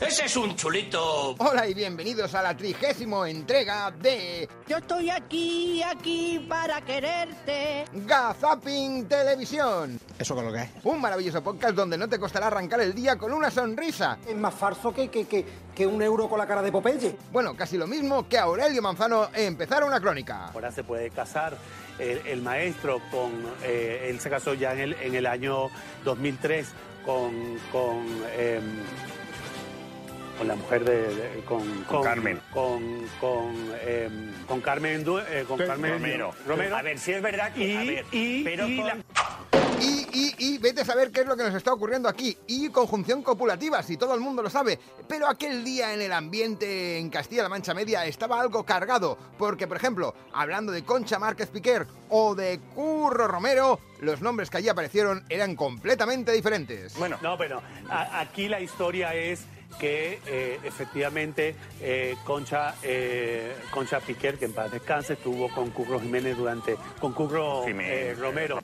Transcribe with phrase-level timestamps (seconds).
[0.00, 1.34] Ese es un chulito.
[1.38, 7.86] Hola y bienvenidos a la trigésimo entrega de Yo estoy aquí, aquí para quererte.
[7.92, 9.98] Gazapin Televisión.
[10.18, 10.70] ¿Eso con lo que es?
[10.84, 14.18] Un maravilloso podcast donde no te costará arrancar el día con una sonrisa.
[14.28, 17.16] Es más falso que, que, que, que un euro con la cara de Popeye.
[17.32, 20.46] Bueno, casi lo mismo que Aurelio Manzano empezar una crónica.
[20.52, 21.56] Ahora se puede casar
[21.98, 23.32] el, el maestro con.
[23.62, 25.70] eh, él se casó ya en el, en el año
[26.04, 26.68] 2003
[27.04, 27.58] con.
[27.72, 28.04] con
[28.36, 28.82] em,
[30.36, 32.40] con la mujer de, de- con, con Carmen.
[32.52, 33.54] con con,
[33.86, 36.32] em, con Carmen Du- eh, con Carmen Romero.
[36.46, 37.64] Romero A ver, si es verdad que.
[37.66, 38.96] y, a ver, y- pero y con- la-
[39.80, 42.36] Y, y, y vete a saber qué es lo que nos está ocurriendo aquí.
[42.46, 44.78] Y conjunción copulativa, si todo el mundo lo sabe.
[45.06, 49.18] Pero aquel día en el ambiente en Castilla-La Mancha Media estaba algo cargado.
[49.36, 54.56] Porque, por ejemplo, hablando de Concha Márquez Piquer o de Curro Romero, los nombres que
[54.56, 56.96] allí aparecieron eran completamente diferentes.
[56.96, 59.44] Bueno, No, pero a- aquí la historia es
[59.78, 66.00] que eh, efectivamente eh, Concha eh, Concha Piquer, que en paz descanse, estuvo con Curro
[66.00, 67.92] Jiménez durante con Curro Jiménez.
[67.92, 68.60] eh, Romero.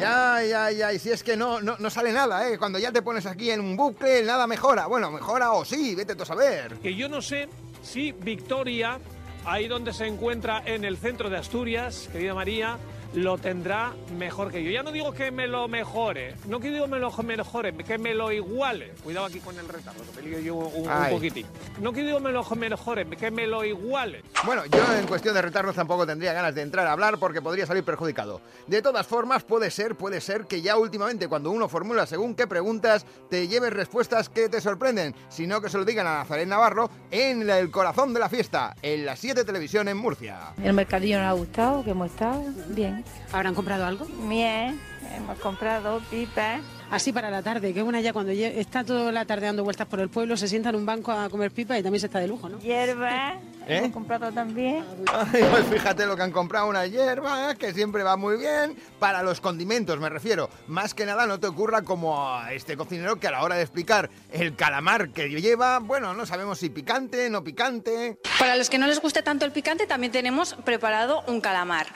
[0.00, 2.58] Ya, ya, ya, y si es que no, no, no sale nada, ¿eh?
[2.58, 4.86] Cuando ya te pones aquí en un bucle, nada mejora.
[4.86, 6.74] Bueno, mejora o sí, vete tú a saber.
[6.78, 7.48] que yo no sé
[7.82, 8.98] si Victoria,
[9.44, 12.78] ahí donde se encuentra en el centro de Asturias, querida María,
[13.14, 14.70] lo tendrá mejor que yo.
[14.70, 18.14] Ya no digo que me lo mejore, no que digo me lo mejore, que me
[18.14, 18.92] lo iguale.
[19.02, 21.46] Cuidado aquí con el retardo, que me lío yo un, poquitín.
[21.80, 24.22] No que digo me lo mejore, que me lo iguale.
[24.44, 27.66] Bueno, yo en cuestión de retardos tampoco tendría ganas de entrar a hablar porque podría
[27.66, 28.40] salir perjudicado.
[28.66, 32.46] De todas formas, puede ser, puede ser que ya últimamente cuando uno formula según qué
[32.46, 36.90] preguntas, te lleves respuestas que te sorprenden, sino que se lo digan a Nazaret Navarro
[37.10, 40.52] en el corazón de la fiesta, en la 7 Televisión en Murcia.
[40.62, 43.01] El mercadillo nos ha gustado, que hemos estado bien.
[43.32, 44.06] ¿Habrán comprado algo?
[44.28, 44.80] Bien,
[45.16, 46.60] hemos comprado pipas.
[46.92, 49.98] Así para la tarde, que buena ya cuando está toda la tarde dando vueltas por
[49.98, 52.26] el pueblo, se sienta en un banco a comer pipa y también se está de
[52.26, 52.58] lujo, ¿no?
[52.58, 53.78] Hierba, ¿Eh?
[53.78, 54.84] hemos comprado también.
[55.10, 58.76] Ay, pues fíjate lo que han comprado, una hierba, que siempre va muy bien.
[58.98, 60.50] Para los condimentos me refiero.
[60.66, 63.62] Más que nada no te ocurra como a este cocinero que a la hora de
[63.62, 68.18] explicar el calamar que lleva, bueno, no sabemos si picante, no picante.
[68.38, 71.86] Para los que no les guste tanto el picante, también tenemos preparado un calamar.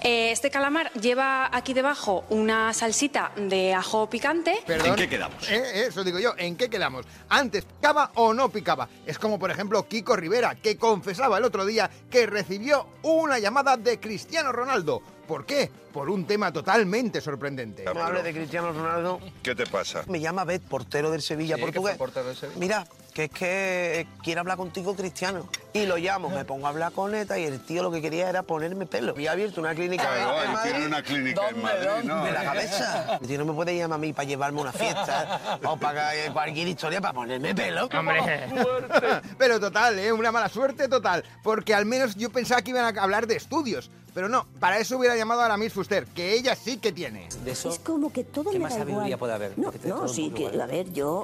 [0.00, 4.37] Eh, este calamar lleva aquí debajo una salsita de ajo picante.
[4.66, 4.86] Perdón.
[4.90, 5.48] ¿En qué quedamos?
[5.50, 7.06] Eh, Eso digo yo, ¿en qué quedamos?
[7.28, 8.88] ¿Antes picaba o no picaba?
[9.06, 13.76] Es como, por ejemplo, Kiko Rivera, que confesaba el otro día que recibió una llamada
[13.76, 15.02] de Cristiano Ronaldo.
[15.26, 15.70] ¿Por qué?
[15.92, 17.84] Por un tema totalmente sorprendente.
[17.84, 19.20] No hable de Cristiano Ronaldo.
[19.42, 20.02] ¿Qué te pasa?
[20.08, 21.96] Me llama Bet, portero del Sevilla, Sí, portugués.
[21.98, 22.58] portero del Sevilla.
[22.58, 25.48] Mira, que es que quiere hablar contigo Cristiano.
[25.74, 28.28] Y lo llamo, me pongo a hablar con él y el tío lo que quería
[28.30, 29.12] era ponerme pelo.
[29.12, 30.70] Había abierto una clínica Claro, en Madrid.
[30.72, 32.24] tiene una clínica en Madrid, ¿no?
[32.24, 33.18] De la cabeza.
[33.20, 36.16] El tío no me puede llamar a mí para llevarme a una fiesta o para
[36.16, 37.88] eh, cualquier historia para ponerme pelo.
[39.38, 40.10] Pero total, ¿eh?
[40.12, 41.22] Una mala suerte total.
[41.42, 43.90] Porque al menos yo pensaba que iban a hablar de estudios.
[44.14, 47.28] Pero no, para eso hubiera llamado a la Miss Fuster, que ella sí que tiene.
[47.46, 49.18] Es como que todo ¿Qué me más da sabiduría igual.
[49.18, 49.58] puede haber?
[49.58, 51.22] No, Que te- no, sí, que, a ver, yo...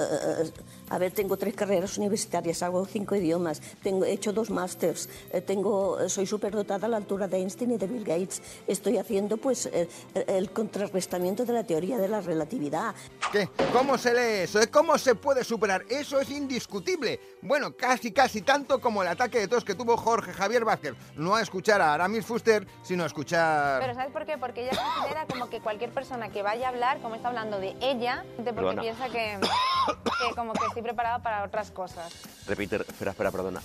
[0.00, 0.50] eh,
[0.90, 5.40] a ver, tengo tres carreras universitarias, hago cinco idiomas, tengo, he hecho dos másters, eh,
[5.40, 8.42] tengo, soy superdotada a la altura de Einstein y de Bill Gates.
[8.66, 9.88] Estoy haciendo, pues, eh,
[10.26, 12.94] el contrarrestamiento de la teoría de la relatividad.
[13.32, 13.48] ¿Qué?
[13.72, 14.60] ¿Cómo se lee eso?
[14.60, 14.68] ¿Eh?
[14.68, 15.84] ¿Cómo se puede superar?
[15.88, 17.20] Eso es indiscutible.
[17.42, 20.94] Bueno, casi, casi tanto como el ataque de tos que tuvo Jorge Javier Vázquez.
[21.16, 23.80] No a escuchar a Aramis Fuster, sino a escuchar...
[23.80, 24.36] Pero ¿sabes por qué?
[24.38, 27.76] Porque ella considera como que cualquier persona que vaya a hablar, como está hablando de
[27.80, 28.82] ella, porque Perdona.
[28.82, 29.38] piensa que,
[29.94, 32.12] que como que estoy preparada para otras cosas.
[32.46, 33.60] Repite, espera, espera, perdona.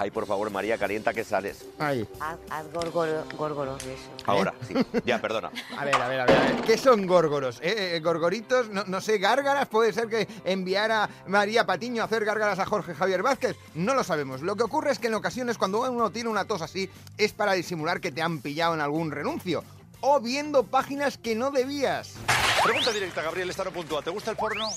[0.00, 1.66] Ay, por favor, María, calienta que sales.
[1.76, 2.08] Ahí.
[2.20, 4.04] Haz, górgoros de eso.
[4.26, 4.72] Ahora, sí.
[5.04, 5.50] Ya, perdona.
[5.76, 6.60] A ver, a ver, a ver, a ver.
[6.62, 7.58] ¿Qué son górgoros?
[7.62, 7.96] ¿Eh?
[7.96, 8.68] Eh, ¿Gorgoritos?
[8.68, 9.66] No, no sé, ¿gárgaras?
[9.66, 13.56] ¿Puede ser que enviara María Patiño a hacer gárgaras a Jorge Javier Vázquez?
[13.74, 14.40] No lo sabemos.
[14.40, 17.54] Lo que ocurre es que en ocasiones cuando uno tiene una tos así es para
[17.54, 19.64] disimular que te han pillado en algún renuncio.
[20.00, 22.14] O viendo páginas que no debías.
[22.62, 24.02] Pregunta directa, Gabriel, esta no puntúa.
[24.02, 24.68] ¿Te gusta el porno?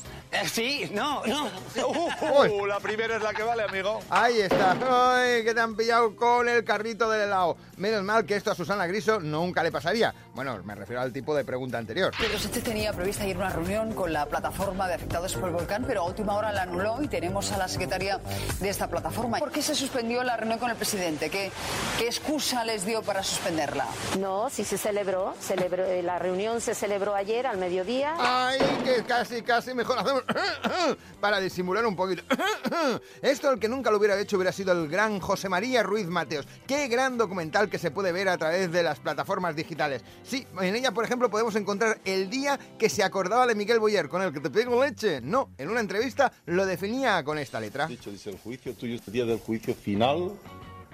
[0.46, 1.50] sí, no, no.
[1.86, 4.00] Uh, la primera es la que vale, amigo.
[4.10, 4.78] Ahí está.
[5.18, 7.58] Ay, que te han pillado con el carrito del helado.
[7.78, 10.14] Menos mal que esto a Susana Griso nunca le pasaría.
[10.34, 12.14] Bueno, me refiero al tipo de pregunta anterior.
[12.18, 15.56] Pedro Sánchez tenía prevista ir a una reunión con la plataforma de afectados por el
[15.56, 18.20] volcán, pero a última hora la anuló y tenemos a la secretaria
[18.60, 19.40] de esta plataforma.
[19.40, 21.30] ¿Por qué se suspendió la reunión con el presidente?
[21.30, 21.52] ¿Qué,
[21.98, 23.88] qué excusa les dio para suspenderla?
[24.20, 28.16] No, sí se celebró, celebró, eh, la reunión se celebró ayer al mediodía mediodía.
[28.20, 30.24] Ay, que casi, casi mejor hacemos
[31.22, 32.24] para disimular un poquito.
[33.22, 36.46] Esto el que nunca lo hubiera hecho hubiera sido el gran José María Ruiz Mateos.
[36.68, 40.04] Qué gran documental que se puede ver a través de las plataformas digitales.
[40.24, 44.10] Sí, en ella, por ejemplo, podemos encontrar el día que se acordaba de Miguel Boyer,
[44.10, 45.22] con el que te pego leche.
[45.22, 47.88] No, en una entrevista lo definía con esta letra.
[47.88, 50.34] Dicho, dice, el juicio tuyo es el día del juicio final,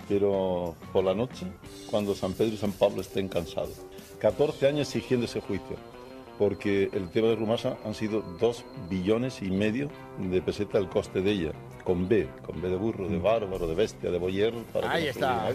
[0.08, 1.48] pero por la noche,
[1.90, 3.78] cuando San Pedro y San Pablo estén cansados.
[4.20, 5.78] 14 años exigiendo ese juicio,
[6.38, 9.90] porque el tema de Rumasa han sido 2 billones y medio
[10.20, 11.52] de peseta el coste de ella,
[11.88, 14.54] con B, con B de burro, de bárbaro, de bestia, de boyer.
[14.74, 15.46] Para que Ahí está.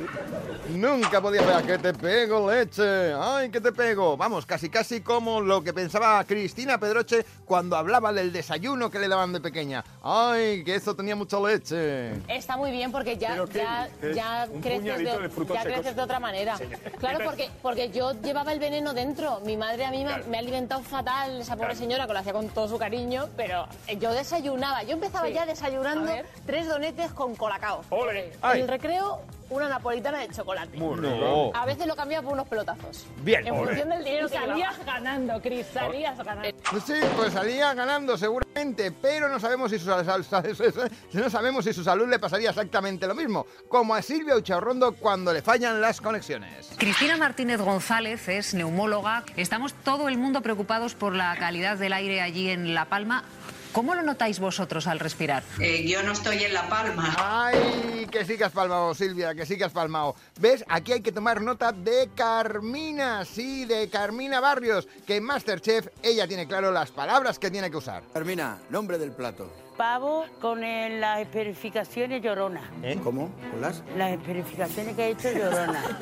[0.70, 3.12] Nunca podía pegar que te pego leche.
[3.14, 4.16] Ay, que te pego.
[4.16, 9.08] Vamos, casi casi como lo que pensaba Cristina Pedroche cuando hablaba del desayuno que le
[9.08, 9.84] daban de pequeña.
[10.02, 12.12] Ay, que eso tenía mucha leche.
[12.28, 15.78] Está muy bien porque ya, ¿Pero qué ya, ya, creces, de, de frutos ya secos.
[15.80, 16.56] creces de otra manera.
[16.98, 19.40] Claro, porque, porque yo llevaba el veneno dentro.
[19.44, 21.78] Mi madre a mí me- me ha alimentado fatal, esa pobre Claro.
[21.78, 23.66] señora, que lo hacía con todo su cariño, pero
[24.00, 24.82] yo desayunaba.
[24.84, 25.34] Yo empezaba Sí.
[25.34, 26.10] ya desayunando
[26.46, 27.84] Tres donetes con colacao.
[27.90, 28.32] Ole.
[28.42, 30.76] En el recreo, una napolitana de chocolate.
[30.78, 31.52] Muy rico.
[31.54, 33.06] A veces lo cambiaba por unos pelotazos.
[33.22, 33.46] Bien.
[33.46, 33.66] En Ole.
[33.66, 34.92] función del dinero Y que salías llevaba.
[34.94, 36.48] ganando, Cris, salías ganando.
[36.86, 42.08] Sí, pues salía ganando seguramente, pero no sabemos si su, no sabemos si su salud
[42.08, 46.70] le pasaría exactamente lo mismo, como a Silvia Ucharrondo cuando le fallan las conexiones.
[46.78, 49.24] Cristina Martínez González es neumóloga.
[49.36, 53.24] Estamos todo el mundo preocupados por la calidad del aire allí en La Palma.
[53.72, 55.42] ¿Cómo lo notáis vosotros al respirar?
[55.86, 57.16] yo no estoy en La Palma.
[57.18, 60.14] Ay, que sí que has palmado, Silvia, que sí que has palmado.
[60.38, 60.62] ¿Ves?
[60.68, 66.28] Aquí hay que tomar nota de Carmina, sí, de Carmina Barrios, que en Masterchef ella
[66.28, 68.02] tiene claro las palabras que tiene que usar.
[68.12, 69.50] Carmina, nombre del plato.
[69.76, 72.62] Pavo con el- las esperificaciones llorona.
[73.02, 73.30] ¿Cómo?
[73.50, 73.82] ¿Con las?
[73.96, 75.82] Las esperificaciones que he hecho llorona.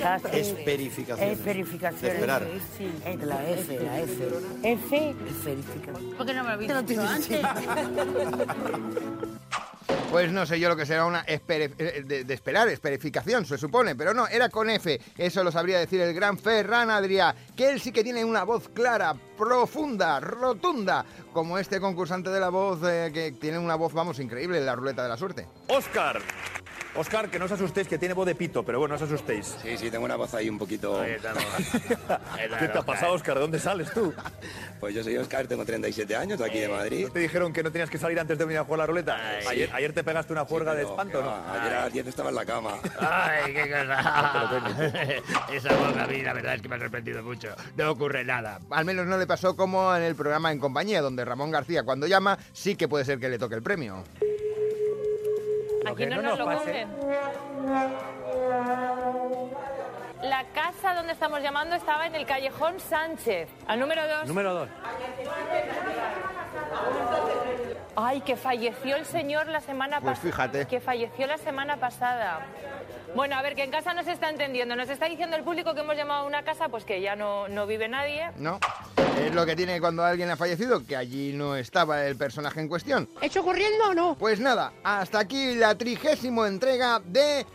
[0.00, 1.38] Casi- Esperificaciones.
[1.38, 2.02] Esperificaciones.
[2.02, 2.46] De esperar.
[2.76, 4.28] Sí, es la F, la F.
[4.62, 5.14] F.
[5.28, 6.10] Esperificación.
[6.16, 7.40] ¿Por qué no me lo habéis dicho antes?
[10.10, 13.58] Pues no sé yo lo que será una espere- eh, de, de esperar, esperificación, se
[13.58, 14.98] supone, pero no, era con F.
[15.18, 18.68] Eso lo sabría decir el gran Ferran Adrià, que él sí que tiene una voz
[18.70, 24.18] clara, profunda, rotunda, como este concursante de la voz eh, que tiene una voz, vamos,
[24.18, 25.46] increíble en la ruleta de la suerte.
[25.68, 26.22] Oscar.
[26.96, 29.56] Oscar, que no os asustéis, que tiene voz de pito, pero bueno, no os asustéis.
[29.62, 31.02] Sí, sí, tengo una voz ahí un poquito...
[32.58, 33.34] ¿Qué te ha pasado, Oscar?
[33.34, 34.12] ¿De dónde sales tú?
[34.80, 37.06] Pues yo soy Oscar, tengo 37 años, de aquí de Madrid.
[37.06, 39.18] ¿No te dijeron que no tenías que salir antes de venir a jugar la ruleta?
[39.40, 39.48] sí.
[39.48, 41.28] Ayer, ayer te pegaste una juerga de pero, espanto, ¿no?
[41.28, 42.74] va, Ayer a las 10 estaba en la cama.
[43.00, 44.62] Ay, qué cosa.
[45.52, 47.48] Esa voz a mí la verdad es que me ha sorprendido mucho.
[47.76, 48.60] No ocurre nada.
[48.70, 52.06] Al menos no le pasó como en el programa En Compañía, donde Ramón García cuando
[52.06, 54.04] llama sí que puede ser que le toque el premio.
[55.86, 56.88] Aquí no, nos, lo cogen.
[60.22, 63.48] La casa donde estamos llamando estaba en el callejón Sánchez.
[63.66, 64.26] Al número 2.
[64.26, 64.68] Número 2.
[67.98, 70.30] Ay, que falleció el señor la semana Pues pasada.
[70.30, 70.66] fíjate.
[70.66, 72.46] Que falleció la semana pasada.
[73.14, 74.76] Bueno, a ver, que en casa no se está entendiendo.
[74.76, 77.48] Nos está diciendo el público que hemos llamado a una casa, pues que ya no,
[77.48, 78.30] no vive nadie.
[78.36, 78.60] ¿No?
[79.24, 82.68] Es lo que tiene cuando alguien ha fallecido, que allí no estaba el personaje en
[82.68, 83.08] cuestión.
[83.22, 84.14] ¿Hecho corriendo o no?
[84.18, 87.46] Pues nada, hasta aquí la trigésimo entrega de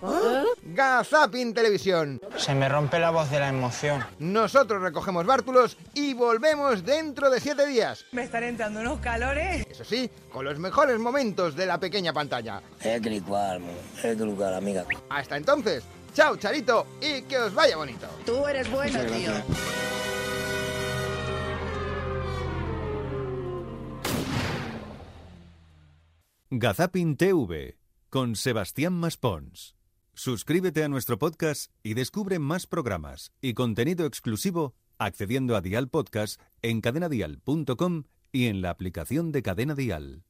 [0.64, 2.20] Gazapin Televisión.
[2.38, 4.04] Se me rompe la voz de la emoción.
[4.18, 8.06] Nosotros recogemos bártulos y volvemos dentro de siete días.
[8.12, 9.66] Me están entrando unos calores.
[9.70, 12.62] Eso sí, con los mejores momentos de la pequeña pantalla.
[12.80, 13.62] Es que igual,
[14.04, 14.86] es que lugar, amiga.
[15.10, 15.84] Hasta entonces,
[16.14, 18.08] chao Charito y que os vaya bonito.
[18.26, 19.32] Tú eres bueno, tío.
[26.54, 27.78] Gazapin TV
[28.10, 29.76] con Sebastián Maspons.
[30.14, 36.42] Suscríbete a nuestro podcast y descubre más programas y contenido exclusivo accediendo a Dial Podcast
[36.62, 40.24] en cadenadial.com y en la aplicación de Cadena Dial.